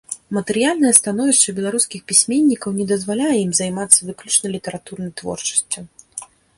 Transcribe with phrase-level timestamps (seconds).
[0.35, 5.79] Матэрыяльнае становішча беларускіх пісьменнікаў не дазваляе ім займацца выключна літаратурнай творчасцю.